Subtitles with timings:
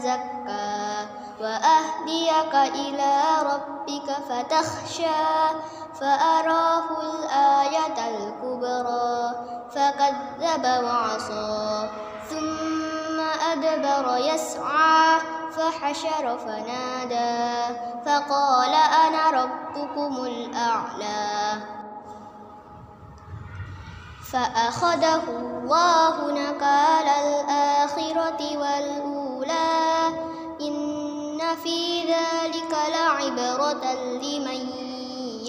[0.00, 1.06] تزكى
[1.40, 3.12] وأهديك إلى
[3.42, 5.20] ربك فتخشى
[6.00, 9.32] فأراه الآية الكبرى
[9.70, 11.88] فكذب وعصى
[12.30, 13.20] ثم
[13.52, 15.20] أدبر يسعى
[15.56, 17.74] فحشر فنادى
[18.06, 18.74] فقال
[19.06, 21.62] أنا ربكم الأعلى
[24.32, 26.79] فأخذه الله نكال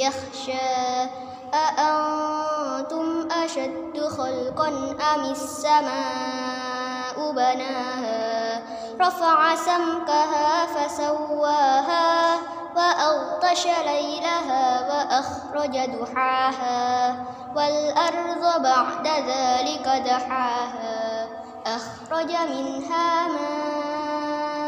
[0.02, 1.10] يخشى
[1.54, 4.68] أأنتم أشد خلقا
[5.16, 8.62] أم السماء بناها؟
[9.02, 12.38] رفع سمكها فسواها
[12.76, 17.16] وأغطش ليلها وأخرج دحاها
[17.56, 21.28] والأرض بعد ذلك دحاها
[21.66, 24.66] أخرج منها ماءها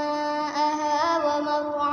[1.25, 1.92] ومرعاها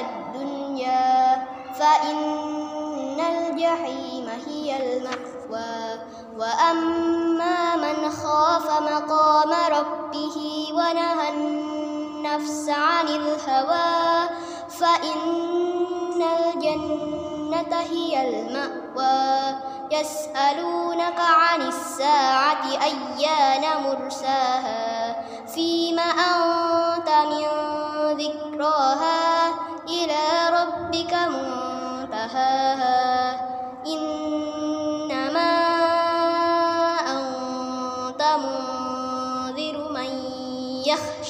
[0.00, 1.46] الدنيا
[1.78, 5.98] فإن الجحيم هي المأوى.
[6.36, 14.28] وأما من خاف مقام ربه ونهى النفس عن الهوى
[14.68, 19.56] فإن الجنة هي المأوى.
[19.90, 27.53] يسألونك عن الساعة أيان مرساها؟ فيم أنت من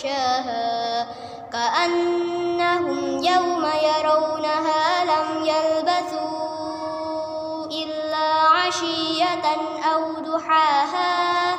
[0.04, 1.06] يخشاها
[1.52, 6.84] كأنهم يوم يرونها لم يلبثوا
[7.66, 9.44] إلا عشية
[9.94, 11.56] أو ضحاها.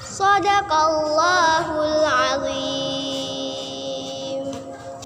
[0.00, 2.81] صدق الله العظيم.